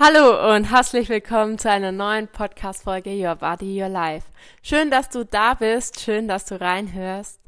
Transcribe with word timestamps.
Hallo 0.00 0.54
und 0.54 0.70
herzlich 0.70 1.08
willkommen 1.08 1.58
zu 1.58 1.68
einer 1.68 1.90
neuen 1.90 2.28
Podcast-Folge 2.28 3.10
Your 3.10 3.34
Body, 3.34 3.82
Your 3.82 3.88
Life. 3.88 4.28
Schön, 4.62 4.92
dass 4.92 5.08
du 5.08 5.24
da 5.24 5.54
bist, 5.54 5.98
schön, 5.98 6.28
dass 6.28 6.44
du 6.44 6.60
reinhörst. 6.60 7.40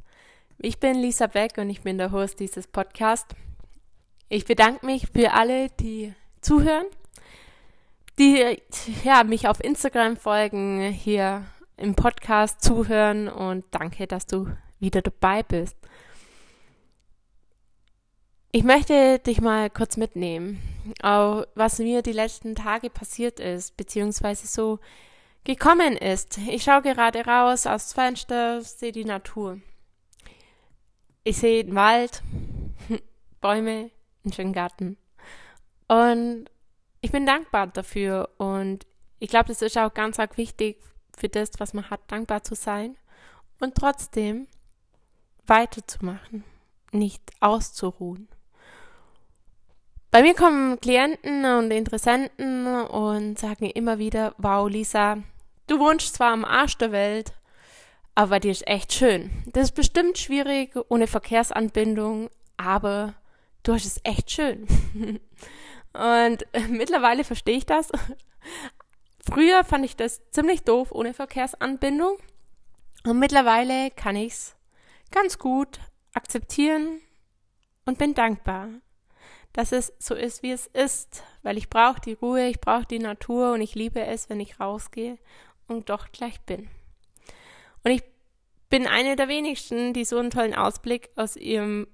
Ich 0.58 0.80
bin 0.80 0.96
Lisa 0.96 1.28
Beck 1.28 1.58
und 1.58 1.70
ich 1.70 1.82
bin 1.82 1.96
der 1.96 2.10
Host 2.10 2.40
dieses 2.40 2.66
Podcasts. 2.66 3.36
Ich 4.28 4.46
bedanke 4.46 4.84
mich 4.84 5.06
für 5.12 5.32
alle, 5.32 5.68
die 5.78 6.12
zuhören, 6.40 6.86
die 8.18 8.60
ja, 9.04 9.22
mich 9.22 9.46
auf 9.46 9.62
Instagram 9.62 10.16
folgen, 10.16 10.90
hier 10.90 11.44
im 11.76 11.94
Podcast 11.94 12.64
zuhören 12.64 13.28
und 13.28 13.64
danke, 13.70 14.08
dass 14.08 14.26
du 14.26 14.48
wieder 14.80 15.02
dabei 15.02 15.44
bist. 15.44 15.76
Ich 18.50 18.64
möchte 18.64 19.20
dich 19.20 19.40
mal 19.40 19.70
kurz 19.70 19.96
mitnehmen, 19.96 20.60
auch 21.02 21.44
was 21.54 21.78
mir 21.78 22.02
die 22.02 22.12
letzten 22.12 22.54
Tage 22.54 22.90
passiert 22.90 23.40
ist, 23.40 23.76
beziehungsweise 23.76 24.46
so 24.46 24.78
gekommen 25.44 25.96
ist. 25.96 26.38
Ich 26.38 26.64
schaue 26.64 26.82
gerade 26.82 27.24
raus 27.24 27.66
aus 27.66 27.92
Fenster, 27.92 28.62
sehe 28.62 28.92
die 28.92 29.04
Natur. 29.04 29.60
Ich 31.24 31.38
sehe 31.38 31.64
den 31.64 31.74
Wald, 31.74 32.22
Bäume, 33.40 33.90
einen 34.24 34.32
schönen 34.32 34.52
Garten. 34.52 34.96
Und 35.88 36.46
ich 37.00 37.10
bin 37.10 37.26
dankbar 37.26 37.66
dafür 37.68 38.30
und 38.38 38.86
ich 39.18 39.28
glaube, 39.28 39.48
das 39.48 39.62
ist 39.62 39.76
auch 39.76 39.92
ganz, 39.92 40.16
ganz 40.16 40.36
wichtig 40.36 40.82
für 41.16 41.28
das, 41.28 41.50
was 41.58 41.74
man 41.74 41.90
hat, 41.90 42.00
dankbar 42.08 42.42
zu 42.42 42.54
sein 42.54 42.96
und 43.58 43.74
trotzdem 43.74 44.46
weiterzumachen, 45.46 46.44
nicht 46.92 47.22
auszuruhen. 47.40 48.28
Bei 50.12 50.22
mir 50.22 50.34
kommen 50.34 50.80
Klienten 50.80 51.44
und 51.44 51.70
Interessenten 51.70 52.66
und 52.66 53.38
sagen 53.38 53.66
immer 53.66 54.00
wieder, 54.00 54.34
wow, 54.38 54.68
Lisa, 54.68 55.18
du 55.68 55.78
wohnst 55.78 56.14
zwar 56.14 56.32
am 56.32 56.44
Arsch 56.44 56.76
der 56.78 56.90
Welt, 56.90 57.32
aber 58.16 58.40
dir 58.40 58.50
ist 58.50 58.66
echt 58.66 58.92
schön. 58.92 59.30
Das 59.46 59.64
ist 59.64 59.76
bestimmt 59.76 60.18
schwierig 60.18 60.74
ohne 60.88 61.06
Verkehrsanbindung, 61.06 62.28
aber 62.56 63.14
du 63.62 63.72
hast 63.72 63.84
es 63.84 64.00
echt 64.02 64.32
schön. 64.32 64.66
und 65.92 66.44
mittlerweile 66.68 67.22
verstehe 67.22 67.58
ich 67.58 67.66
das. 67.66 67.92
Früher 69.30 69.62
fand 69.62 69.84
ich 69.84 69.94
das 69.94 70.28
ziemlich 70.32 70.64
doof 70.64 70.90
ohne 70.90 71.14
Verkehrsanbindung. 71.14 72.16
Und 73.06 73.18
mittlerweile 73.20 73.92
kann 73.92 74.16
ich 74.16 74.32
es 74.32 74.56
ganz 75.12 75.38
gut 75.38 75.78
akzeptieren 76.14 77.00
und 77.86 77.96
bin 77.96 78.14
dankbar 78.14 78.70
dass 79.52 79.72
es 79.72 79.92
so 79.98 80.14
ist, 80.14 80.42
wie 80.42 80.52
es 80.52 80.66
ist, 80.66 81.24
weil 81.42 81.58
ich 81.58 81.68
brauche 81.68 82.00
die 82.00 82.12
Ruhe, 82.12 82.46
ich 82.48 82.60
brauche 82.60 82.86
die 82.86 82.98
Natur 82.98 83.52
und 83.52 83.60
ich 83.60 83.74
liebe 83.74 84.00
es, 84.04 84.30
wenn 84.30 84.40
ich 84.40 84.60
rausgehe 84.60 85.18
und 85.66 85.88
doch 85.88 86.12
gleich 86.12 86.40
bin. 86.42 86.68
Und 87.82 87.90
ich 87.92 88.02
bin 88.68 88.86
eine 88.86 89.16
der 89.16 89.28
wenigsten, 89.28 89.92
die 89.92 90.04
so 90.04 90.18
einen 90.18 90.30
tollen 90.30 90.54
Ausblick 90.54 91.10
aus 91.16 91.36
ihrem 91.36 91.88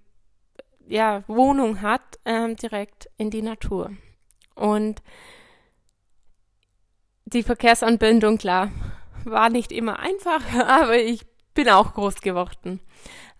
ja, 0.86 1.24
Wohnung 1.26 1.80
hat, 1.80 2.18
ähm, 2.24 2.56
direkt 2.56 3.08
in 3.16 3.30
die 3.30 3.42
Natur. 3.42 3.90
Und 4.54 5.02
die 7.24 7.42
Verkehrsanbindung, 7.42 8.38
klar, 8.38 8.70
war 9.24 9.50
nicht 9.50 9.72
immer 9.72 9.98
einfach, 9.98 10.42
aber 10.66 10.98
ich 10.98 11.26
bin 11.54 11.68
auch 11.68 11.94
groß 11.94 12.20
geworden. 12.20 12.80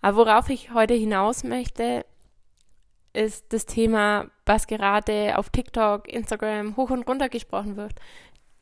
Aber 0.01 0.17
worauf 0.17 0.49
ich 0.49 0.73
heute 0.73 0.93
hinaus 0.93 1.43
möchte, 1.43 2.05
ist 3.17 3.51
das 3.51 3.65
Thema, 3.65 4.27
was 4.45 4.67
gerade 4.67 5.37
auf 5.37 5.49
TikTok, 5.49 6.07
Instagram 6.07 6.77
hoch 6.77 6.91
und 6.91 7.07
runter 7.07 7.29
gesprochen 7.29 7.75
wird. 7.75 7.93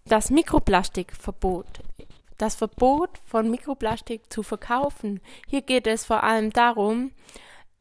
Das 0.05 0.29
Mikroplastikverbot. 0.29 1.81
Das 2.37 2.55
Verbot 2.55 3.09
von 3.25 3.49
Mikroplastik 3.49 4.31
zu 4.31 4.43
verkaufen. 4.43 5.21
Hier 5.47 5.61
geht 5.61 5.87
es 5.87 6.05
vor 6.05 6.23
allem 6.23 6.51
darum, 6.51 7.11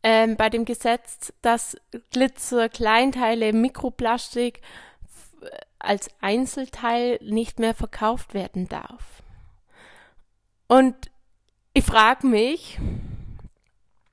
ähm, 0.03 0.37
bei 0.37 0.51
dem 0.51 0.65
Gesetz, 0.65 1.33
dass 1.43 1.77
Glitzer, 2.11 2.69
Kleinteile, 2.69 3.53
Mikroplastik 3.53 4.61
als 5.79 6.09
Einzelteil 6.21 7.19
nicht 7.23 7.59
mehr 7.59 7.75
verkauft 7.75 8.35
werden 8.35 8.69
darf. 8.69 9.23
Und 10.67 10.95
ich 11.73 11.85
frage 11.85 12.27
mich, 12.27 12.79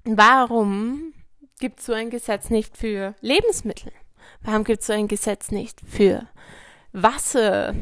warum 0.03 1.13
gibt 1.61 1.79
so 1.81 1.93
ein 1.93 2.09
Gesetz 2.09 2.49
nicht 2.49 2.75
für 2.75 3.15
Lebensmittel? 3.21 3.93
Warum 4.41 4.65
gibt 4.65 4.81
es 4.81 4.87
so 4.87 4.93
ein 4.93 5.07
Gesetz 5.07 5.51
nicht 5.51 5.79
für 5.87 6.27
Wasser? 6.91 7.73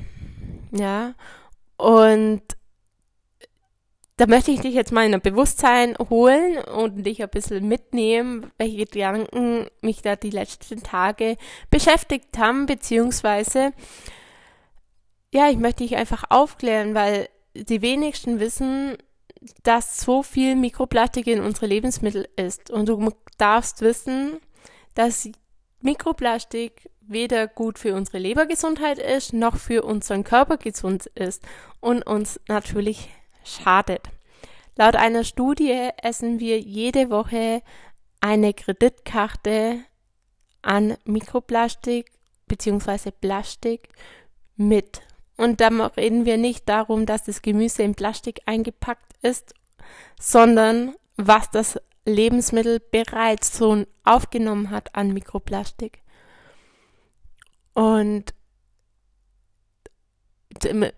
Ja, 0.71 1.15
und 1.77 2.43
da 4.17 4.27
möchte 4.27 4.51
ich 4.51 4.59
dich 4.59 4.75
jetzt 4.75 4.91
mal 4.91 5.05
in 5.05 5.13
ein 5.13 5.21
Bewusstsein 5.21 5.95
holen 5.97 6.57
und 6.57 7.05
dich 7.05 7.23
ein 7.23 7.29
bisschen 7.29 7.67
mitnehmen, 7.67 8.51
welche 8.57 8.85
Gedanken 8.85 9.67
mich 9.81 10.01
da 10.01 10.17
die 10.17 10.29
letzten 10.29 10.83
Tage 10.83 11.37
beschäftigt 11.71 12.37
haben, 12.37 12.65
beziehungsweise, 12.65 13.71
ja, 15.33 15.49
ich 15.49 15.57
möchte 15.57 15.83
dich 15.83 15.95
einfach 15.95 16.25
aufklären, 16.29 16.95
weil 16.95 17.29
die 17.55 17.81
wenigsten 17.81 18.41
wissen, 18.41 18.97
dass 19.63 20.01
so 20.01 20.23
viel 20.23 20.55
Mikroplastik 20.55 21.27
in 21.27 21.41
unsere 21.41 21.67
Lebensmittel 21.67 22.27
ist. 22.35 22.69
Und 22.69 22.89
du 22.89 23.11
darfst 23.37 23.81
wissen, 23.81 24.39
dass 24.95 25.29
Mikroplastik 25.81 26.89
weder 27.01 27.47
gut 27.47 27.79
für 27.79 27.95
unsere 27.95 28.19
Lebergesundheit 28.19 28.99
ist, 28.99 29.33
noch 29.33 29.57
für 29.57 29.83
unseren 29.83 30.23
Körper 30.23 30.57
gesund 30.57 31.07
ist 31.15 31.43
und 31.79 32.05
uns 32.05 32.39
natürlich 32.47 33.09
schadet. 33.43 34.01
Laut 34.75 34.95
einer 34.95 35.23
Studie 35.23 35.89
essen 36.01 36.39
wir 36.39 36.59
jede 36.59 37.09
Woche 37.09 37.61
eine 38.21 38.53
Kreditkarte 38.53 39.79
an 40.61 40.97
Mikroplastik 41.05 42.11
bzw. 42.47 43.11
Plastik 43.11 43.89
mit. 44.55 45.01
Und 45.39 45.61
da 45.61 45.69
reden 45.95 46.25
wir 46.25 46.37
nicht 46.37 46.67
darum, 46.67 47.05
dass 47.05 47.23
das 47.23 47.41
Gemüse 47.41 47.81
in 47.81 47.95
Plastik 47.95 48.41
eingepackt 48.45 49.13
ist, 49.21 49.53
sondern 50.19 50.95
was 51.15 51.49
das 51.49 51.79
Lebensmittel 52.03 52.81
bereits 52.81 53.57
so 53.57 53.85
aufgenommen 54.03 54.69
hat 54.69 54.95
an 54.95 55.13
Mikroplastik. 55.13 56.01
Und 57.73 58.33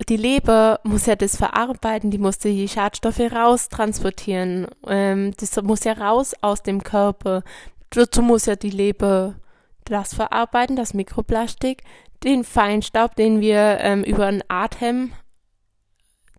die 0.08 0.16
Leber 0.16 0.80
muss 0.82 1.06
ja 1.06 1.14
das 1.14 1.36
verarbeiten, 1.36 2.10
die 2.10 2.18
muss 2.18 2.38
die 2.38 2.66
Schadstoffe 2.66 3.20
raustransportieren, 3.20 4.66
ähm, 4.88 5.34
das 5.36 5.54
muss 5.62 5.84
ja 5.84 5.92
raus 5.92 6.34
aus 6.40 6.64
dem 6.64 6.82
Körper. 6.82 7.44
Dazu 7.90 8.22
muss 8.22 8.46
ja 8.46 8.56
die 8.56 8.70
Leber 8.70 9.36
das 9.84 10.14
verarbeiten, 10.14 10.76
das 10.76 10.94
Mikroplastik, 10.94 11.82
den 12.24 12.44
Feinstaub, 12.44 13.16
den 13.16 13.40
wir 13.40 13.78
ähm, 13.80 14.04
über 14.04 14.30
den 14.30 14.42
Atem 14.48 15.12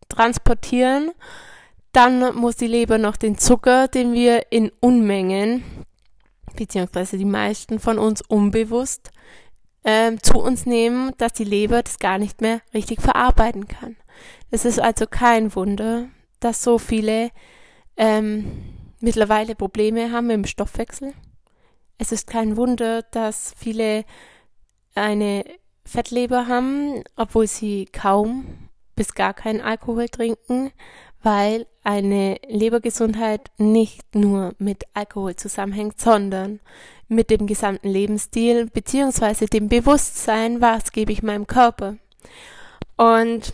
transportieren. 0.10 1.12
Dann 1.92 2.36
muss 2.36 2.56
die 2.56 2.68
Leber 2.68 2.98
noch 2.98 3.18
den 3.18 3.38
Zucker, 3.38 3.88
den 3.88 4.14
wir 4.14 4.52
in 4.52 4.72
Unmengen, 4.80 5.64
beziehungsweise 6.56 7.18
die 7.18 7.26
meisten 7.26 7.80
von 7.80 8.00
uns 8.00 8.22
unbewusst, 8.22 9.12
ähm, 9.84 10.22
zu 10.24 10.40
uns 10.40 10.66
nehmen, 10.66 11.12
dass 11.18 11.34
die 11.34 11.44
Leber 11.44 11.84
das 11.84 12.00
gar 12.00 12.18
nicht 12.18 12.42
mehr 12.42 12.62
richtig 12.74 13.02
verarbeiten 13.02 13.68
kann. 13.68 13.98
Es 14.50 14.66
ist 14.66 14.80
also 14.80 15.06
kein 15.08 15.54
Wunder, 15.56 16.08
dass 16.40 16.64
so 16.64 16.78
viele 16.78 17.32
ähm, 17.98 18.64
mittlerweile 19.00 19.56
Probleme 19.56 20.12
haben 20.12 20.30
im 20.30 20.46
Stoffwechsel. 20.46 21.14
Es 21.98 22.12
ist 22.12 22.28
kein 22.28 22.58
Wunder, 22.58 23.04
dass 23.04 23.54
viele 23.58 24.06
eine 24.96 25.46
Fettleber 25.86 26.48
haben, 26.48 27.04
obwohl 27.16 27.48
sie 27.48 27.86
kaum 27.86 28.70
bis 28.96 29.16
gar 29.16 29.34
keinen 29.34 29.62
Alkohol 29.62 30.08
trinken, 30.10 30.72
weil 31.22 31.66
eine 31.84 32.38
Lebergesundheit 32.48 33.50
nicht 33.58 34.16
nur 34.16 34.54
mit 34.60 34.84
Alkohol 34.94 35.36
zusammenhängt, 35.36 36.00
sondern 36.00 36.60
mit 37.08 37.30
dem 37.30 37.48
gesamten 37.48 37.90
Lebensstil 37.90 38.68
beziehungsweise 38.68 39.46
dem 39.46 39.70
Bewusstsein, 39.70 40.62
was 40.62 40.92
gebe 40.92 41.12
ich 41.12 41.24
meinem 41.24 41.48
Körper. 41.48 41.98
Und 42.98 43.54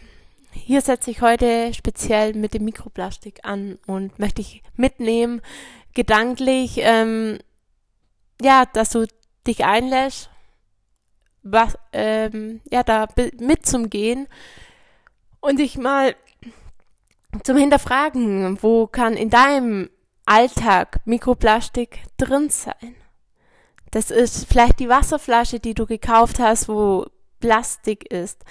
hier 0.52 0.82
setze 0.82 1.12
ich 1.12 1.22
heute 1.22 1.74
speziell 1.74 2.34
mit 2.34 2.54
dem 2.54 2.66
Mikroplastik 2.66 3.40
an 3.44 3.78
und 3.88 4.20
möchte 4.20 4.42
ich 4.42 4.64
mitnehmen, 4.76 5.42
gedanklich, 5.94 6.80
ähm, 6.82 7.40
ja, 8.42 8.66
dass 8.66 8.92
du 8.92 9.06
dich 9.48 9.66
einlässt, 9.66 10.30
was, 11.44 11.78
ähm, 11.94 12.62
ja, 12.70 12.84
da 12.84 13.08
mitzumgehen 13.40 14.28
und 15.40 15.60
dich 15.60 15.78
mal 15.78 16.16
zum 17.44 17.58
Hinterfragen, 17.58 18.62
wo 18.62 18.88
kann 18.88 19.16
in 19.16 19.30
deinem 19.30 19.90
Alltag 20.26 21.00
Mikroplastik 21.06 22.04
drin 22.18 22.50
sein? 22.50 22.96
Das 23.92 24.12
ist 24.12 24.46
vielleicht 24.46 24.80
die 24.80 24.90
Wasserflasche, 24.90 25.60
die 25.60 25.74
du 25.74 25.86
gekauft 25.86 26.40
hast, 26.40 26.70
wo 26.70 27.08
Plastik 27.40 28.12
ist. 28.12 28.44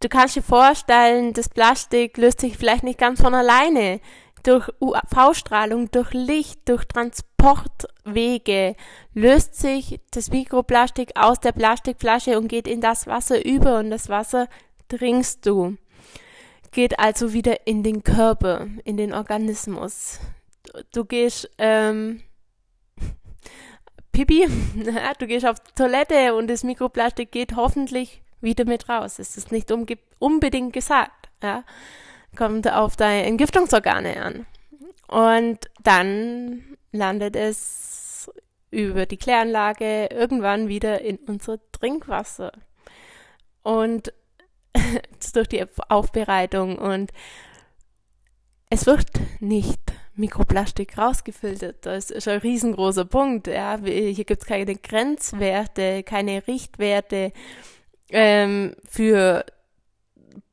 Du 0.00 0.08
kannst 0.08 0.36
dir 0.36 0.42
vorstellen, 0.42 1.32
das 1.32 1.48
Plastik 1.48 2.16
löst 2.16 2.40
sich 2.40 2.56
vielleicht 2.56 2.82
nicht 2.82 2.98
ganz 2.98 3.20
von 3.20 3.34
alleine. 3.34 4.00
Durch 4.42 4.68
UV-Strahlung, 4.80 5.90
durch 5.90 6.12
Licht, 6.12 6.68
durch 6.68 6.84
Transportwege 6.84 8.74
löst 9.14 9.54
sich 9.54 10.00
das 10.10 10.30
Mikroplastik 10.30 11.12
aus 11.14 11.38
der 11.40 11.52
Plastikflasche 11.52 12.38
und 12.38 12.48
geht 12.48 12.66
in 12.66 12.80
das 12.80 13.06
Wasser 13.06 13.44
über 13.44 13.78
und 13.78 13.90
das 13.90 14.08
Wasser 14.08 14.48
trinkst 14.88 15.46
du. 15.46 15.76
Geht 16.72 16.98
also 16.98 17.32
wieder 17.32 17.66
in 17.66 17.82
den 17.82 18.02
Körper, 18.02 18.66
in 18.84 18.96
den 18.96 19.12
Organismus. 19.12 20.18
Du 20.92 21.04
gehst 21.04 21.50
ähm, 21.58 22.22
Pipi, 24.12 24.48
du 25.18 25.26
gehst 25.26 25.46
auf 25.46 25.60
die 25.60 25.74
Toilette 25.74 26.34
und 26.34 26.48
das 26.48 26.64
Mikroplastik 26.64 27.30
geht 27.30 27.54
hoffentlich 27.54 28.22
wieder 28.40 28.64
mit 28.64 28.88
raus. 28.88 29.18
Es 29.18 29.36
ist 29.36 29.52
nicht 29.52 29.70
unbedingt 30.18 30.72
gesagt. 30.72 31.28
Ja? 31.42 31.64
Kommt 32.36 32.70
auf 32.70 32.96
deine 32.96 33.26
Entgiftungsorgane 33.26 34.22
an. 34.22 34.46
Und 35.08 35.58
dann 35.82 36.62
landet 36.92 37.36
es 37.36 38.30
über 38.70 39.06
die 39.06 39.18
Kläranlage 39.18 40.06
irgendwann 40.06 40.68
wieder 40.68 41.02
in 41.02 41.18
unser 41.26 41.58
Trinkwasser. 41.72 42.52
Und 43.62 44.12
durch 45.34 45.48
die 45.48 45.64
Aufbereitung 45.88 46.78
und 46.78 47.12
es 48.70 48.86
wird 48.86 49.08
nicht 49.40 49.80
Mikroplastik 50.14 50.96
rausgefiltert. 50.96 51.84
Das 51.84 52.10
ist 52.10 52.28
ein 52.28 52.38
riesengroßer 52.38 53.04
Punkt. 53.04 53.46
Ja. 53.46 53.78
Hier 53.82 54.24
gibt 54.24 54.42
es 54.42 54.48
keine 54.48 54.76
Grenzwerte, 54.76 56.02
keine 56.02 56.46
Richtwerte 56.46 57.32
ähm, 58.08 58.74
für 58.88 59.44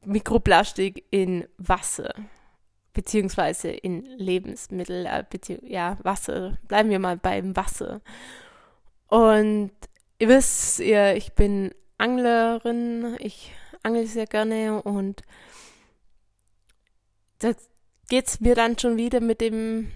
Mikroplastik 0.09 1.06
in 1.11 1.47
Wasser 1.57 2.13
beziehungsweise 2.94 3.69
in 3.69 4.03
Lebensmittel, 4.03 5.06
äh, 5.06 5.23
ja, 5.63 5.97
Wasser. 6.03 6.57
Bleiben 6.67 6.89
wir 6.89 7.00
mal 7.00 7.17
beim 7.17 7.56
Wasser. 7.56 8.01
Und 9.07 9.71
ihr 10.19 10.27
wisst, 10.27 10.79
ihr, 10.79 11.15
ich 11.15 11.33
bin 11.33 11.73
Anglerin, 11.97 13.15
ich 13.19 13.53
angel 13.83 14.06
sehr 14.06 14.27
gerne 14.27 14.81
und 14.81 15.21
da 17.39 17.53
geht's 18.09 18.41
mir 18.41 18.56
dann 18.56 18.77
schon 18.77 18.97
wieder 18.97 19.21
mit 19.21 19.39
dem, 19.39 19.91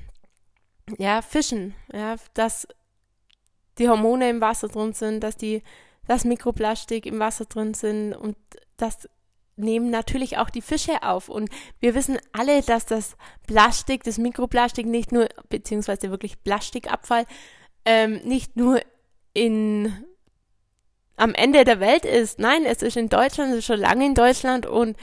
ja, 0.98 1.22
Fischen, 1.22 1.76
ja, 1.92 2.16
dass 2.34 2.68
die 3.78 3.90
Hormone 3.90 4.30
im 4.30 4.40
Wasser 4.40 4.70
drin 4.70 4.94
sind, 4.94 5.22
dass 5.22 5.36
die, 5.36 5.62
das 6.08 6.24
Mikroplastik 6.24 7.06
im 7.06 7.20
Wasser 7.20 7.46
drin 7.46 7.74
sind 7.74 8.14
und 8.14 8.38
das 8.78 9.10
nehmen 9.56 9.90
natürlich 9.90 10.38
auch 10.38 10.50
die 10.50 10.62
Fische 10.62 11.04
auf. 11.04 11.30
Und 11.30 11.50
wir 11.80 11.96
wissen 11.96 12.18
alle, 12.32 12.62
dass 12.62 12.86
das 12.86 13.16
Plastik, 13.48 14.04
das 14.04 14.18
Mikroplastik 14.18 14.86
nicht 14.86 15.12
nur, 15.12 15.28
beziehungsweise 15.50 16.10
wirklich 16.10 16.44
Plastikabfall, 16.44 17.26
ähm, 17.86 18.22
nicht 18.24 18.56
nur 18.56 18.82
in 19.34 20.06
am 21.16 21.34
Ende 21.36 21.64
der 21.64 21.80
Welt 21.80 22.06
ist. 22.06 22.40
Nein, 22.40 22.66
es 22.66 22.82
ist 22.82 22.98
in 22.98 23.10
Deutschland, 23.10 23.52
es 23.52 23.60
ist 23.60 23.66
schon 23.66 23.80
lange 23.80 24.06
in 24.06 24.16
Deutschland 24.16 24.66
und 24.66 24.98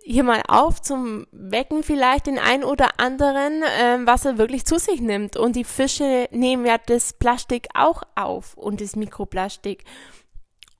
hier 0.00 0.24
mal 0.24 0.42
auf 0.48 0.80
zum 0.80 1.26
Wecken 1.32 1.82
vielleicht 1.82 2.28
den 2.28 2.38
ein 2.38 2.64
oder 2.64 2.98
anderen, 2.98 3.62
ähm, 3.78 4.06
was 4.06 4.24
er 4.24 4.38
wirklich 4.38 4.64
zu 4.64 4.78
sich 4.78 5.02
nimmt. 5.02 5.36
Und 5.36 5.54
die 5.54 5.64
Fische 5.64 6.28
nehmen 6.30 6.64
ja 6.64 6.78
das 6.78 7.12
Plastik 7.12 7.68
auch 7.74 8.02
auf 8.14 8.56
und 8.56 8.80
das 8.80 8.96
Mikroplastik. 8.96 9.84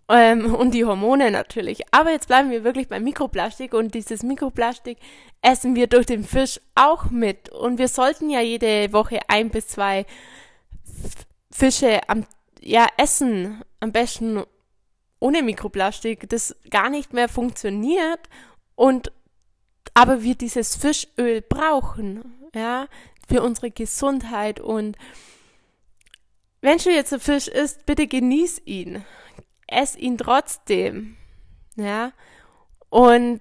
Ähm, 0.09 0.55
und 0.55 0.73
die 0.73 0.85
Hormone 0.85 1.31
natürlich. 1.31 1.83
Aber 1.91 2.11
jetzt 2.11 2.29
bleiben 2.29 2.51
wir 2.51 2.65
wirklich 2.65 2.89
beim 2.89 3.05
Mikroplastik 3.05 3.75
und 3.75 3.95
dieses 3.95 4.23
Mikroplastik 4.23 4.99
essen 5.43 5.75
wir 5.75 5.87
durch 5.87 6.07
den 6.07 6.25
Fisch 6.25 6.61
auch 6.75 7.11
mit. 7.11 7.51
Und 7.51 7.79
wir 7.79 7.89
sollten 7.89 8.31
ja 8.31 8.41
jede 8.41 8.93
Woche 8.93 9.21
ein 9.29 9.51
bis 9.51 9.69
zwei 9.69 10.07
Fische 11.51 12.01
am 12.09 12.25
ja, 12.61 12.87
essen, 12.97 13.63
am 13.81 13.93
besten 13.93 14.43
ohne 15.21 15.43
Mikroplastik, 15.43 16.29
das 16.29 16.57
gar 16.71 16.91
nicht 16.91 17.13
mehr 17.13 17.29
funktioniert 17.29 18.21
und 18.75 19.13
aber 19.95 20.23
wir 20.23 20.35
dieses 20.35 20.77
Fischöl 20.77 21.41
brauchen, 21.43 22.49
ja, 22.55 22.87
für 23.29 23.43
unsere 23.43 23.71
Gesundheit 23.71 24.61
und 24.61 24.97
wenn 26.61 26.79
du 26.79 26.91
jetzt 26.91 27.13
ein 27.13 27.21
Fisch 27.21 27.49
isst, 27.49 27.87
bitte 27.87 28.07
genieß 28.07 28.63
ihn. 28.65 29.05
Ess 29.69 29.97
ihn 29.97 30.19
trotzdem. 30.19 31.17
Ja. 31.77 32.13
Und 32.91 33.41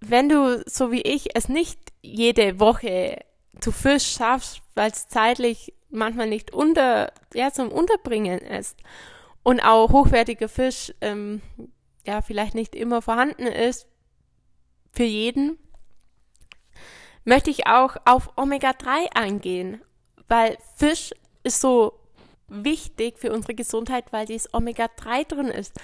wenn 0.00 0.28
du, 0.28 0.62
so 0.66 0.90
wie 0.90 1.02
ich, 1.02 1.34
es 1.36 1.48
nicht 1.48 1.78
jede 2.02 2.60
Woche 2.60 3.24
zu 3.60 3.72
Fisch 3.72 4.12
schaffst, 4.12 4.60
weil 4.74 4.90
es 4.90 5.08
zeitlich 5.08 5.72
manchmal 5.88 6.28
nicht 6.28 6.52
unter, 6.52 7.12
ja, 7.32 7.52
zum 7.52 7.70
Unterbringen 7.70 8.40
ist 8.40 8.76
und 9.42 9.60
auch 9.60 9.90
hochwertiger 9.90 10.48
Fisch, 10.48 10.92
ähm, 11.00 11.40
ja, 12.04 12.22
vielleicht 12.22 12.54
nicht 12.54 12.74
immer 12.74 13.02
vorhanden 13.02 13.46
ist 13.46 13.86
für 14.92 15.04
jeden, 15.04 15.58
möchte 17.24 17.50
ich 17.50 17.66
auch 17.66 17.96
auf 18.04 18.36
Omega-3 18.36 19.14
eingehen, 19.14 19.80
weil 20.28 20.58
Fisch 20.76 21.12
ist 21.44 21.60
so 21.60 22.01
wichtig 22.52 23.18
für 23.18 23.32
unsere 23.32 23.54
Gesundheit, 23.54 24.12
weil 24.12 24.26
dieses 24.26 24.52
Omega-3 24.52 25.26
drin 25.26 25.48
ist. 25.48 25.78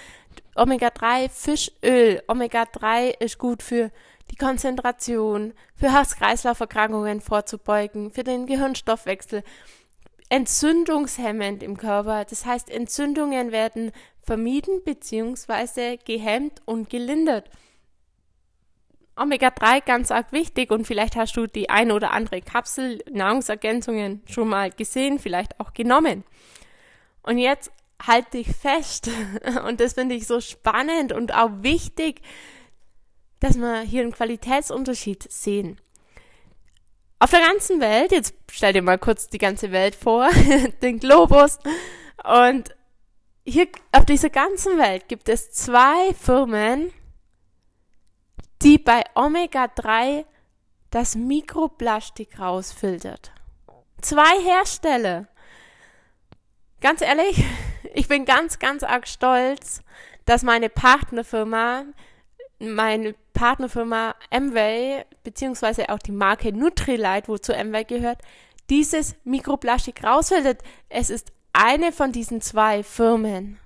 Omega-3 0.55 1.29
Fischöl, 1.29 2.21
Omega-3 2.27 3.19
ist 3.19 3.37
gut 3.37 3.63
für 3.63 3.91
die 4.31 4.35
Konzentration, 4.35 5.53
für 5.75 5.91
Herz-Kreislauf-Erkrankungen 5.91 7.21
vorzubeugen, 7.21 8.11
für 8.11 8.23
den 8.23 8.45
Gehirnstoffwechsel, 8.45 9.43
entzündungshemmend 10.29 11.63
im 11.63 11.77
Körper. 11.77 12.25
Das 12.25 12.45
heißt, 12.45 12.69
Entzündungen 12.69 13.51
werden 13.51 13.91
vermieden 14.21 14.83
bzw. 14.83 15.97
gehemmt 15.97 16.61
und 16.65 16.89
gelindert. 16.89 17.49
Omega-3 19.15 19.85
ganz 19.85 20.11
arg 20.11 20.31
wichtig 20.31 20.71
und 20.71 20.85
vielleicht 20.85 21.17
hast 21.17 21.35
du 21.35 21.45
die 21.45 21.69
eine 21.69 21.93
oder 21.93 22.11
andere 22.11 22.41
Kapsel 22.41 23.03
Nahrungsergänzungen 23.11 24.21
schon 24.25 24.47
mal 24.47 24.69
gesehen, 24.71 25.19
vielleicht 25.19 25.59
auch 25.59 25.73
genommen. 25.73 26.23
Und 27.23 27.37
jetzt 27.37 27.71
halt 28.05 28.33
dich 28.33 28.47
fest 28.55 29.09
und 29.67 29.79
das 29.79 29.93
finde 29.93 30.15
ich 30.15 30.25
so 30.25 30.39
spannend 30.39 31.11
und 31.11 31.33
auch 31.33 31.51
wichtig, 31.61 32.21
dass 33.39 33.57
wir 33.57 33.81
hier 33.81 34.03
einen 34.03 34.11
Qualitätsunterschied 34.11 35.31
sehen. 35.31 35.79
Auf 37.19 37.31
der 37.31 37.41
ganzen 37.41 37.81
Welt, 37.81 38.11
jetzt 38.11 38.33
stell 38.49 38.73
dir 38.73 38.81
mal 38.81 38.97
kurz 38.97 39.27
die 39.27 39.37
ganze 39.37 39.71
Welt 39.71 39.95
vor, 39.95 40.29
den 40.81 40.99
Globus. 40.99 41.59
Und 42.23 42.73
hier 43.45 43.67
auf 43.91 44.05
dieser 44.05 44.29
ganzen 44.29 44.77
Welt 44.77 45.07
gibt 45.09 45.27
es 45.27 45.51
zwei 45.51 46.13
Firmen, 46.13 46.93
die 48.61 48.77
bei 48.77 49.03
Omega-3 49.15 50.25
das 50.91 51.15
Mikroplastik 51.15 52.39
rausfiltert. 52.39 53.31
Zwei 54.01 54.41
Hersteller. 54.41 55.27
Ganz 56.81 57.01
ehrlich, 57.01 57.43
ich 57.93 58.07
bin 58.07 58.23
ganz, 58.23 58.57
ganz 58.57 58.83
arg 58.83 59.05
stolz, 59.05 59.81
dass 60.23 60.43
meine 60.43 60.69
Partnerfirma, 60.69 61.83
meine 62.59 63.15
Partnerfirma 63.33 64.15
Amway, 64.31 65.03
beziehungsweise 65.25 65.89
auch 65.89 65.99
die 65.99 66.13
Marke 66.13 66.53
Nutrilite, 66.53 67.27
wozu 67.27 67.53
Amway 67.53 67.83
gehört, 67.83 68.19
dieses 68.69 69.15
Mikroplastik 69.25 70.05
rausfiltert. 70.05 70.61
Es 70.87 71.09
ist 71.09 71.33
eine 71.51 71.91
von 71.91 72.13
diesen 72.13 72.39
zwei 72.39 72.81
Firmen. 72.83 73.59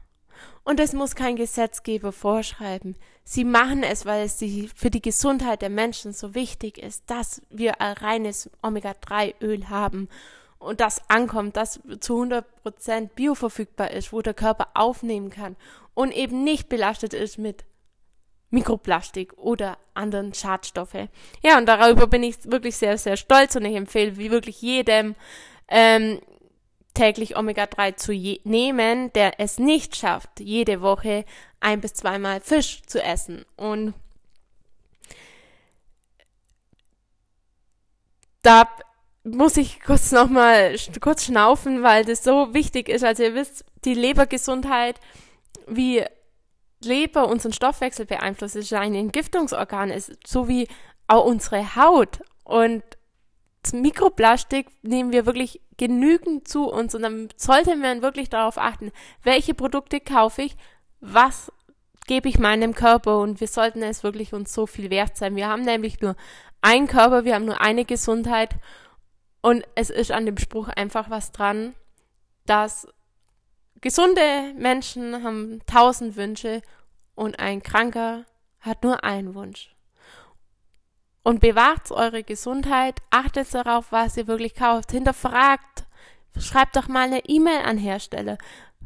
Und 0.64 0.80
es 0.80 0.94
muss 0.94 1.14
kein 1.14 1.36
Gesetzgeber 1.36 2.12
vorschreiben. 2.14 2.96
Sie 3.24 3.44
machen 3.44 3.84
es, 3.84 4.08
weil 4.08 4.26
es 4.26 4.38
die, 4.38 4.72
für 4.74 4.90
die 4.90 5.02
Gesundheit 5.02 5.62
der 5.62 5.70
Menschen 5.70 6.14
so 6.14 6.34
wichtig 6.34 6.80
ist, 6.80 7.04
dass 7.08 7.44
wir 7.52 7.80
ein 7.80 7.94
reines 7.94 8.50
Omega-3-Öl 8.64 9.70
haben 9.70 10.10
und 10.64 10.80
das 10.80 11.02
ankommt, 11.10 11.58
das 11.58 11.80
zu 12.00 12.24
100% 12.24 13.10
bioverfügbar 13.16 13.92
ist, 13.92 14.14
wo 14.14 14.22
der 14.22 14.34
Körper 14.34 14.68
aufnehmen 14.74 15.30
kann 15.30 15.56
und 15.94 16.12
eben 16.12 16.44
nicht 16.44 16.70
belastet 16.70 17.14
ist 17.14 17.38
mit 17.38 17.66
Mikroplastik 18.50 19.34
oder 19.38 19.78
anderen 19.96 20.34
Schadstoffe. 20.34 21.08
Ja, 21.42 21.58
und 21.58 21.66
darüber 21.66 22.08
bin 22.08 22.24
ich 22.24 22.50
wirklich 22.50 22.78
sehr, 22.78 22.98
sehr 22.98 23.18
stolz 23.18 23.56
und 23.56 23.66
ich 23.66 23.76
empfehle 23.76 24.18
wie 24.18 24.32
wirklich 24.32 24.62
jedem 24.62 25.16
ähm, 25.68 26.20
täglich 26.94 27.36
Omega-3 27.36 27.96
zu 27.96 28.14
nehmen, 28.48 29.12
der 29.14 29.40
es 29.40 29.58
nicht 29.58 29.96
schafft, 29.96 30.40
jede 30.40 30.82
Woche 30.82 31.26
ein 31.60 31.82
bis 31.82 31.96
zweimal 31.96 32.42
Fisch 32.42 32.84
zu 32.84 33.02
essen. 33.02 33.44
Und 33.56 33.96
da 38.44 38.70
muss 39.24 39.58
ich 39.58 39.82
kurz 39.82 40.12
nochmal 40.12 40.76
kurz 41.02 41.26
schnaufen, 41.26 41.84
weil 41.84 42.06
das 42.06 42.24
so 42.24 42.54
wichtig 42.54 42.90
ist. 42.90 43.04
Also 43.04 43.24
ihr 43.24 43.36
wisst, 43.36 43.66
die 43.86 43.94
Lebergesundheit, 43.94 45.00
wie 45.68 46.04
Leber 46.84 47.28
unseren 47.28 47.54
Stoffwechsel 47.54 48.06
beeinflusst, 48.06 48.56
ist 48.56 48.74
ein 48.74 48.96
Entgiftungsorgan, 48.96 49.90
ist 49.90 50.18
so 50.28 50.48
wie 50.48 50.68
auch 51.08 51.26
unsere 51.26 51.76
Haut. 51.76 52.20
Und 52.44 52.84
Mikroplastik 53.72 54.68
nehmen 54.82 55.14
wir 55.14 55.26
wirklich 55.26 55.62
genügend 55.78 56.48
zu 56.48 56.70
uns 56.70 56.94
und 56.94 57.04
dann 57.04 57.30
sollte 57.38 57.76
man 57.78 58.02
wirklich 58.02 58.30
darauf 58.30 58.58
achten, 58.58 58.92
welche 59.24 59.54
Produkte 59.54 60.02
kaufe 60.02 60.42
ich, 60.42 60.58
was 61.00 61.52
gebe 62.06 62.28
ich 62.28 62.38
meinem 62.38 62.74
Körper 62.74 63.20
und 63.20 63.40
wir 63.40 63.48
sollten 63.48 63.82
es 63.82 64.04
wirklich 64.04 64.34
uns 64.34 64.54
so 64.54 64.68
viel 64.68 64.90
wert 64.90 65.16
sein. 65.16 65.38
Wir 65.38 65.48
haben 65.48 65.64
nämlich 65.64 66.02
nur 66.02 66.16
einen 66.62 66.88
Körper, 66.88 67.24
wir 67.24 67.36
haben 67.36 67.46
nur 67.46 67.62
eine 67.62 67.86
Gesundheit 67.86 68.56
und 69.44 69.66
es 69.76 69.90
ist 69.90 70.12
an 70.12 70.26
dem 70.26 70.38
Spruch 70.38 70.70
einfach 70.70 71.10
was 71.10 71.34
dran, 71.34 71.76
dass 72.46 72.88
gesunde 73.82 74.54
Menschen 74.56 75.22
haben 75.22 75.62
tausend 75.68 76.16
Wünsche 76.16 76.62
und 77.14 77.40
ein 77.40 77.62
Kranker 77.62 78.24
hat 78.62 78.84
nur 78.84 79.04
einen 79.04 79.36
Wunsch. 79.36 79.76
Und 81.24 81.42
bewahrt 81.42 81.92
eure 81.92 82.24
Gesundheit, 82.24 83.02
achtet 83.12 83.54
darauf, 83.54 83.92
was 83.92 84.16
ihr 84.16 84.28
wirklich 84.28 84.56
kauft, 84.56 84.92
hinterfragt, 84.92 85.84
schreibt 86.40 86.78
doch 86.78 86.88
mal 86.88 87.04
eine 87.04 87.26
E-Mail 87.26 87.64
an 87.64 87.78
Hersteller. 87.78 88.38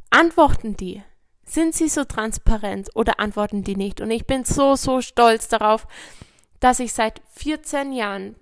Antworten 0.10 0.76
die? 0.76 1.04
Sind 1.46 1.76
sie 1.76 1.88
so 1.88 2.04
transparent 2.04 2.90
oder 2.96 3.20
antworten 3.20 3.64
die 3.64 3.76
nicht? 3.76 4.02
Und 4.02 4.10
ich 4.10 4.26
bin 4.26 4.44
so, 4.44 4.76
so 4.76 5.02
stolz 5.02 5.48
darauf, 5.50 5.88
dass 6.60 6.80
ich 6.80 6.94
seit 6.94 7.22
14 7.36 7.94
Jahren 7.94 8.36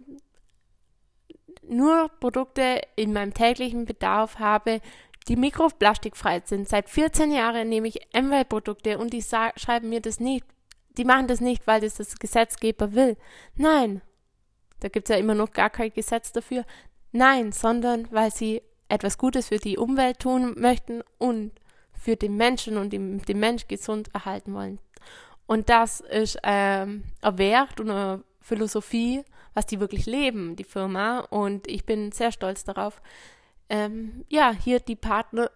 nur 1.69 2.10
Produkte 2.19 2.81
in 2.95 3.13
meinem 3.13 3.34
täglichen 3.34 3.86
Bedarf 3.86 4.39
habe, 4.39 4.81
die 5.27 5.36
mikroplastikfrei 5.36 6.41
sind. 6.45 6.69
Seit 6.69 6.89
14 6.89 7.31
Jahren 7.31 7.69
nehme 7.69 7.88
ich 7.88 8.00
MWL-Produkte 8.13 8.98
und 8.98 9.13
die 9.13 9.24
schreiben 9.24 9.89
mir 9.89 10.01
das 10.01 10.19
nicht 10.19 10.45
die 10.98 11.05
machen 11.05 11.27
das 11.27 11.41
nicht, 11.41 11.67
weil 11.67 11.81
das 11.81 11.95
das 11.95 12.17
Gesetzgeber 12.17 12.93
will. 12.93 13.17
Nein, 13.55 14.01
da 14.79 14.88
gibt 14.88 15.10
es 15.10 15.13
ja 15.13 15.19
immer 15.19 15.36
noch 15.36 15.51
gar 15.51 15.69
kein 15.69 15.93
Gesetz 15.93 16.31
dafür. 16.31 16.65
Nein, 17.12 17.51
sondern 17.51 18.07
weil 18.12 18.31
sie 18.31 18.62
etwas 18.88 19.17
Gutes 19.17 19.48
für 19.48 19.57
die 19.57 19.77
Umwelt 19.77 20.19
tun 20.19 20.55
möchten 20.57 21.01
und 21.17 21.51
für 21.93 22.15
den 22.15 22.36
Menschen 22.36 22.77
und 22.77 22.91
den, 22.91 23.39
Mensch 23.39 23.67
gesund 23.67 24.10
erhalten 24.13 24.53
wollen. 24.53 24.79
Und 25.48 25.69
das 25.69 26.01
ist 26.01 26.38
ähm, 26.43 27.03
Wert 27.22 27.79
und 27.79 27.89
eine 27.89 28.24
Philosophie, 28.41 29.24
was 29.55 29.65
die 29.65 29.79
wirklich 29.79 30.05
leben, 30.05 30.55
die 30.55 30.63
Firma. 30.63 31.21
Und 31.21 31.67
ich 31.67 31.85
bin 31.88 32.12
sehr 32.12 32.31
stolz 32.31 32.63
darauf, 32.63 33.01
ähm, 33.69 34.24
ja, 34.29 34.51
hier 34.51 34.79
die 34.79 34.95
Partner, 34.95 35.50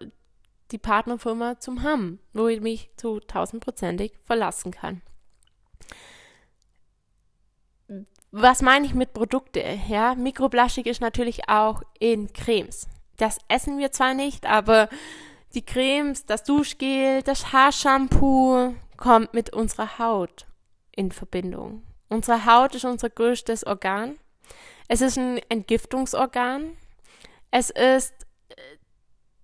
die 0.72 0.78
Partnerfirma 0.78 1.60
zum 1.60 1.84
haben, 1.84 2.18
wo 2.32 2.48
ich 2.48 2.60
mich 2.60 2.90
zu 2.96 3.20
tausendprozentig 3.20 4.12
verlassen 4.24 4.72
kann. 4.72 5.02
Was 8.32 8.62
meine 8.62 8.86
ich 8.86 8.94
mit 8.94 9.12
Produkte? 9.12 9.62
Ja, 9.88 10.14
Mikroplastik 10.14 10.86
ist 10.86 11.00
natürlich 11.00 11.48
auch 11.48 11.82
in 11.98 12.32
Cremes. 12.32 12.88
Das 13.16 13.38
essen 13.48 13.78
wir 13.78 13.90
zwar 13.90 14.14
nicht, 14.14 14.46
aber 14.46 14.88
die 15.54 15.64
Cremes, 15.64 16.26
das 16.26 16.44
Duschgel, 16.44 17.22
das 17.22 17.52
Haarshampoo 17.52 18.74
kommt 18.96 19.34
mit 19.34 19.52
unserer 19.52 19.98
Haut 19.98 20.46
in 20.92 21.10
Verbindung. 21.10 21.82
Unsere 22.10 22.44
Haut 22.44 22.74
ist 22.74 22.84
unser 22.84 23.08
größtes 23.08 23.64
Organ. 23.66 24.18
Es 24.88 25.00
ist 25.00 25.16
ein 25.16 25.40
Entgiftungsorgan. 25.48 26.76
Es 27.50 27.70
ist, 27.70 28.12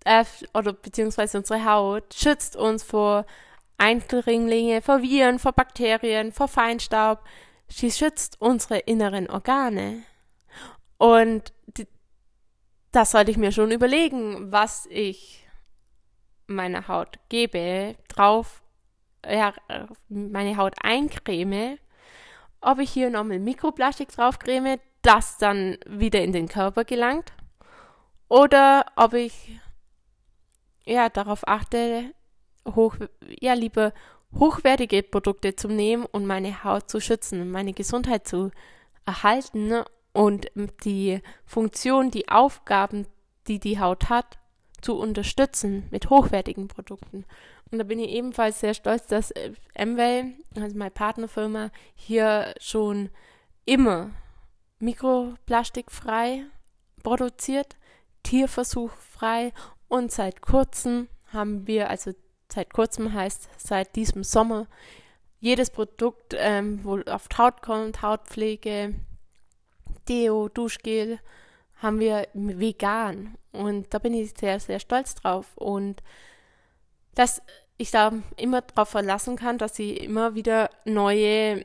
äh, 0.04 0.24
oder 0.52 0.74
beziehungsweise 0.74 1.38
unsere 1.38 1.64
Haut 1.64 2.12
schützt 2.12 2.56
uns 2.56 2.82
vor 2.82 3.24
Eindringlinge, 3.78 4.82
vor 4.82 5.00
Viren, 5.00 5.38
vor 5.38 5.52
Bakterien, 5.52 6.32
vor 6.32 6.48
Feinstaub, 6.48 7.20
Sie 7.68 7.90
schützt 7.90 8.40
unsere 8.40 8.78
inneren 8.78 9.28
Organe. 9.28 10.02
Und 10.98 11.52
das 12.92 13.10
sollte 13.10 13.30
ich 13.30 13.36
mir 13.36 13.52
schon 13.52 13.70
überlegen, 13.70 14.50
was 14.52 14.86
ich 14.86 15.44
meiner 16.46 16.88
Haut 16.88 17.18
gebe, 17.28 17.96
drauf, 18.08 18.62
ja, 19.28 19.52
meine 20.08 20.56
Haut 20.56 20.74
eincreme, 20.80 21.78
ob 22.66 22.80
ich 22.80 22.90
hier 22.90 23.10
nochmal 23.10 23.38
Mikroplastik 23.38 24.08
draufcreme, 24.10 24.78
das 25.02 25.38
dann 25.38 25.78
wieder 25.86 26.22
in 26.22 26.32
den 26.32 26.48
Körper 26.48 26.84
gelangt, 26.84 27.32
oder 28.28 28.84
ob 28.96 29.14
ich 29.14 29.60
ja 30.84 31.08
darauf 31.08 31.46
achte, 31.46 32.12
hoch, 32.74 32.96
ja 33.40 33.54
lieber 33.54 33.92
hochwertige 34.34 35.04
Produkte 35.04 35.54
zu 35.54 35.68
nehmen 35.68 36.04
und 36.06 36.26
meine 36.26 36.64
Haut 36.64 36.90
zu 36.90 37.00
schützen, 37.00 37.50
meine 37.52 37.72
Gesundheit 37.72 38.26
zu 38.26 38.50
erhalten 39.06 39.84
und 40.12 40.48
die 40.84 41.20
Funktion, 41.44 42.10
die 42.10 42.28
Aufgaben, 42.28 43.06
die 43.46 43.60
die 43.60 43.78
Haut 43.78 44.08
hat, 44.08 44.38
zu 44.80 44.96
unterstützen 44.98 45.84
mit 45.90 46.10
hochwertigen 46.10 46.68
Produkten. 46.68 47.24
Und 47.70 47.78
da 47.78 47.84
bin 47.84 47.98
ich 47.98 48.10
ebenfalls 48.10 48.60
sehr 48.60 48.74
stolz, 48.74 49.06
dass 49.06 49.32
Amway, 49.76 50.36
also 50.54 50.76
meine 50.76 50.90
Partnerfirma, 50.90 51.70
hier 51.94 52.54
schon 52.60 53.10
immer 53.64 54.10
mikroplastikfrei 54.78 56.44
produziert, 57.02 57.76
tierversuchfrei 58.22 59.52
und 59.88 60.12
seit 60.12 60.42
kurzem 60.42 61.08
haben 61.32 61.66
wir, 61.66 61.90
also 61.90 62.12
seit 62.52 62.72
kurzem 62.72 63.12
heißt, 63.12 63.48
seit 63.56 63.96
diesem 63.96 64.22
Sommer, 64.22 64.66
jedes 65.40 65.70
Produkt, 65.70 66.34
ähm, 66.36 66.80
wo 66.82 67.00
auf 67.00 67.28
Haut 67.36 67.62
kommt, 67.62 68.02
Hautpflege, 68.02 68.94
Deo, 70.08 70.48
Duschgel, 70.48 71.18
haben 71.76 72.00
wir 72.00 72.28
vegan. 72.32 73.36
Und 73.52 73.92
da 73.92 73.98
bin 73.98 74.14
ich 74.14 74.34
sehr, 74.36 74.60
sehr 74.60 74.80
stolz 74.80 75.14
drauf. 75.14 75.56
Und 75.56 76.02
dass 77.14 77.42
ich 77.78 77.90
da 77.90 78.12
immer 78.36 78.62
darauf 78.62 78.88
verlassen 78.88 79.36
kann, 79.36 79.58
dass 79.58 79.76
sie 79.76 79.96
immer 79.96 80.34
wieder 80.34 80.70
neue 80.84 81.64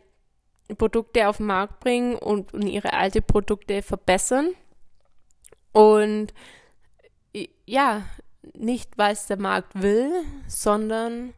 Produkte 0.77 1.27
auf 1.27 1.37
den 1.37 1.47
Markt 1.47 1.79
bringen 1.79 2.15
und, 2.15 2.53
und 2.53 2.67
ihre 2.67 2.93
alte 2.93 3.21
Produkte 3.21 3.81
verbessern. 3.81 4.49
Und 5.71 6.33
ja, 7.65 8.03
nicht, 8.53 8.97
weil 8.97 9.13
es 9.13 9.27
der 9.27 9.39
Markt 9.39 9.81
will, 9.81 10.11
sondern 10.47 11.33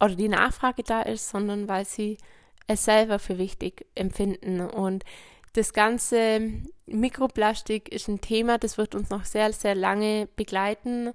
oder 0.00 0.16
die 0.16 0.28
Nachfrage 0.28 0.82
da 0.82 1.02
ist, 1.02 1.28
sondern 1.28 1.68
weil 1.68 1.84
sie 1.84 2.18
es 2.66 2.84
selber 2.84 3.20
für 3.20 3.38
wichtig 3.38 3.86
empfinden. 3.94 4.60
Und 4.60 5.04
das 5.52 5.72
ganze 5.72 6.40
Mikroplastik 6.86 7.90
ist 7.90 8.08
ein 8.08 8.20
Thema, 8.20 8.58
das 8.58 8.78
wird 8.78 8.94
uns 8.94 9.10
noch 9.10 9.24
sehr, 9.24 9.52
sehr 9.52 9.74
lange 9.74 10.28
begleiten. 10.36 11.12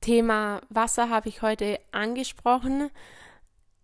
Thema 0.00 0.60
Wasser 0.68 1.08
habe 1.08 1.28
ich 1.28 1.42
heute 1.42 1.78
angesprochen. 1.92 2.90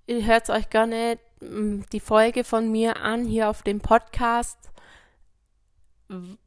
Ihr 0.07 0.27
hört 0.27 0.51
euch 0.51 0.69
gerne 0.71 1.19
mm, 1.41 1.83
die 1.93 2.01
Folge 2.01 2.45
von 2.45 2.71
mir 2.71 2.97
an 2.99 3.25
hier 3.25 3.49
auf 3.49 3.63
dem 3.63 3.81
Podcast. 3.81 4.59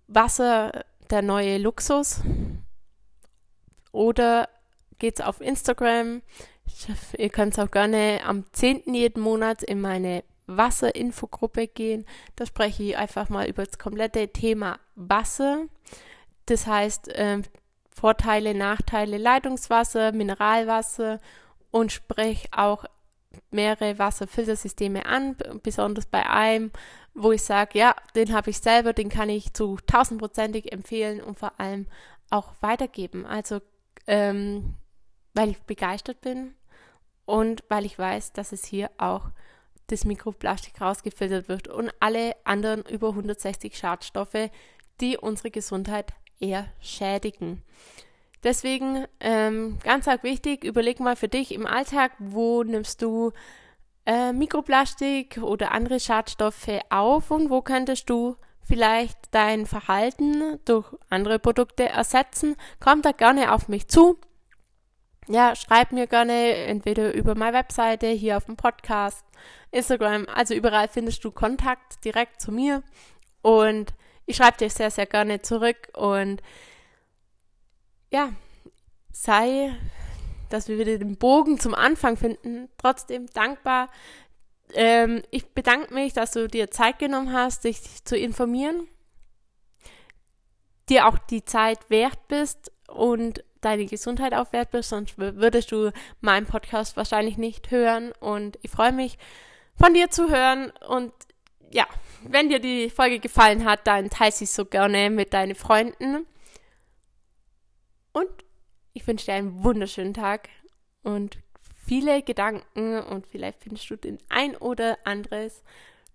Wasser, 0.07 0.83
der 1.09 1.21
neue 1.21 1.57
Luxus. 1.57 2.21
Oder 3.91 4.49
geht's 4.99 5.21
auf 5.21 5.41
Instagram. 5.41 6.21
Ihr 7.17 7.29
könnt 7.29 7.57
auch 7.59 7.71
gerne 7.71 8.21
am 8.25 8.45
10. 8.51 8.93
jeden 8.93 9.21
Monat 9.21 9.63
in 9.63 9.79
meine 9.79 10.23
Wasserinfogruppe 10.47 11.67
gehen. 11.67 12.05
Da 12.35 12.45
spreche 12.45 12.83
ich 12.83 12.97
einfach 12.97 13.29
mal 13.29 13.47
über 13.47 13.65
das 13.65 13.77
komplette 13.77 14.27
Thema 14.29 14.79
Wasser. 14.95 15.65
Das 16.45 16.67
heißt, 16.67 17.09
äh, 17.09 17.41
Vorteile, 17.89 18.53
Nachteile, 18.53 19.17
Leitungswasser, 19.17 20.11
Mineralwasser 20.11 21.19
und 21.71 21.91
spreche 21.91 22.47
auch 22.51 22.85
mehrere 23.51 23.97
Wasserfiltersysteme 23.97 25.05
an, 25.05 25.35
besonders 25.63 26.05
bei 26.05 26.29
einem, 26.29 26.71
wo 27.13 27.31
ich 27.31 27.43
sage, 27.43 27.79
ja, 27.79 27.95
den 28.15 28.33
habe 28.33 28.49
ich 28.49 28.59
selber, 28.59 28.93
den 28.93 29.09
kann 29.09 29.29
ich 29.29 29.53
zu 29.53 29.77
tausendprozentig 29.87 30.71
empfehlen 30.71 31.21
und 31.21 31.39
vor 31.39 31.59
allem 31.59 31.87
auch 32.29 32.53
weitergeben. 32.61 33.25
Also 33.25 33.61
ähm, 34.07 34.75
weil 35.33 35.51
ich 35.51 35.59
begeistert 35.61 36.21
bin 36.21 36.53
und 37.25 37.63
weil 37.69 37.85
ich 37.85 37.97
weiß, 37.97 38.33
dass 38.33 38.51
es 38.51 38.65
hier 38.65 38.89
auch 38.97 39.29
das 39.93 40.05
Mikroplastik 40.05 40.81
rausgefiltert 40.81 41.47
wird 41.47 41.67
und 41.67 41.91
alle 41.99 42.35
anderen 42.43 42.83
über 42.83 43.09
160 43.09 43.77
Schadstoffe, 43.77 44.49
die 44.99 45.17
unsere 45.17 45.51
Gesundheit 45.51 46.13
eher 46.39 46.65
schädigen. 46.81 47.61
Deswegen 48.43 49.05
ähm, 49.19 49.77
ganz 49.83 50.07
arg 50.07 50.23
wichtig, 50.23 50.63
überleg 50.63 50.99
mal 50.99 51.15
für 51.15 51.29
dich 51.29 51.53
im 51.53 51.65
Alltag, 51.65 52.11
wo 52.19 52.63
nimmst 52.63 53.01
du 53.01 53.31
äh, 54.05 54.33
Mikroplastik 54.33 55.37
oder 55.41 55.71
andere 55.71 55.99
Schadstoffe 55.99 56.81
auf 56.89 57.31
und 57.31 57.49
wo 57.49 57.61
könntest 57.61 58.09
du 58.09 58.35
vielleicht 58.61 59.17
dein 59.31 59.65
Verhalten 59.65 60.59
durch 60.65 60.87
andere 61.09 61.39
Produkte 61.39 61.87
ersetzen, 61.87 62.55
komm 62.79 63.01
da 63.01 63.11
gerne 63.11 63.53
auf 63.53 63.67
mich 63.67 63.87
zu. 63.87 64.19
Ja, 65.27 65.55
schreib 65.55 65.91
mir 65.91 66.07
gerne 66.07 66.53
entweder 66.65 67.13
über 67.13 67.35
meine 67.35 67.57
Webseite, 67.57 68.07
hier 68.07 68.37
auf 68.37 68.45
dem 68.45 68.57
Podcast, 68.57 69.25
Instagram, 69.71 70.27
also 70.33 70.53
überall 70.53 70.87
findest 70.87 71.23
du 71.23 71.31
Kontakt 71.31 72.03
direkt 72.05 72.41
zu 72.41 72.51
mir. 72.51 72.83
Und 73.41 73.93
ich 74.25 74.37
schreibe 74.37 74.57
dir 74.57 74.69
sehr, 74.69 74.91
sehr 74.91 75.05
gerne 75.05 75.41
zurück. 75.41 75.89
Und 75.93 76.41
ja, 78.11 78.29
sei, 79.11 79.75
dass 80.49 80.67
wir 80.67 80.77
wieder 80.77 80.97
den 80.97 81.17
Bogen 81.17 81.59
zum 81.59 81.73
Anfang 81.73 82.17
finden, 82.17 82.69
trotzdem 82.77 83.27
dankbar. 83.27 83.89
Ähm, 84.73 85.23
ich 85.31 85.53
bedanke 85.53 85.93
mich, 85.93 86.13
dass 86.13 86.31
du 86.31 86.47
dir 86.47 86.71
Zeit 86.71 86.99
genommen 86.99 87.33
hast, 87.33 87.63
dich 87.63 88.03
zu 88.05 88.17
informieren, 88.17 88.87
dir 90.89 91.07
auch 91.07 91.17
die 91.17 91.43
Zeit 91.43 91.89
wert 91.89 92.27
bist. 92.27 92.71
Und 92.87 93.43
deine 93.65 93.85
Gesundheit 93.85 94.33
auch 94.33 94.51
wert 94.53 94.71
bist, 94.71 94.89
sonst 94.89 95.17
würdest 95.17 95.71
du 95.71 95.91
meinen 96.21 96.45
Podcast 96.45 96.97
wahrscheinlich 96.97 97.37
nicht 97.37 97.71
hören. 97.71 98.11
Und 98.19 98.57
ich 98.61 98.71
freue 98.71 98.91
mich, 98.91 99.17
von 99.75 99.93
dir 99.93 100.09
zu 100.09 100.29
hören. 100.29 100.71
Und 100.87 101.13
ja, 101.71 101.85
wenn 102.23 102.49
dir 102.49 102.59
die 102.59 102.89
Folge 102.89 103.19
gefallen 103.19 103.65
hat, 103.65 103.87
dann 103.87 104.09
teile 104.09 104.31
sie 104.31 104.45
so 104.45 104.65
gerne 104.65 105.09
mit 105.09 105.33
deinen 105.33 105.55
Freunden. 105.55 106.25
Und 108.11 108.29
ich 108.93 109.05
wünsche 109.07 109.25
dir 109.25 109.33
einen 109.33 109.63
wunderschönen 109.63 110.13
Tag 110.13 110.49
und 111.01 111.39
viele 111.85 112.21
Gedanken 112.21 112.99
und 113.01 113.27
vielleicht 113.27 113.63
findest 113.63 113.89
du 113.89 113.95
den 113.95 114.19
ein 114.29 114.55
oder 114.55 114.97
anderes 115.03 115.63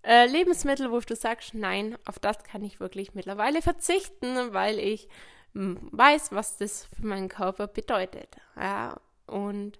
äh, 0.03 0.25
Lebensmittel, 0.27 0.91
wo 0.91 0.99
du 0.99 1.15
sagst, 1.15 1.53
nein, 1.53 1.97
auf 2.05 2.19
das 2.19 2.43
kann 2.43 2.63
ich 2.63 2.79
wirklich 2.79 3.13
mittlerweile 3.13 3.61
verzichten, 3.61 4.53
weil 4.53 4.79
ich 4.79 5.09
weiß, 5.59 6.31
was 6.31 6.57
das 6.57 6.85
für 6.85 7.05
meinen 7.05 7.29
Körper 7.29 7.67
bedeutet. 7.67 8.37
Ja, 8.55 8.99
und 9.27 9.79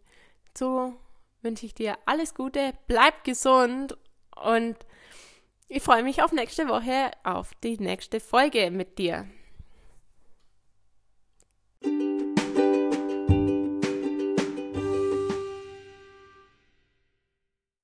so 0.58 0.94
wünsche 1.42 1.66
ich 1.66 1.74
dir 1.74 1.98
alles 2.06 2.36
Gute, 2.36 2.74
bleib 2.88 3.24
gesund 3.24 3.98
und 4.36 4.76
ich 5.68 5.84
freue 5.84 6.04
mich 6.04 6.22
auf 6.22 6.32
nächste 6.32 6.68
Woche, 6.68 7.12
auf 7.24 7.54
die 7.64 7.78
nächste 7.78 8.20
Folge 8.20 8.72
mit 8.72 8.98
dir. 8.98 9.28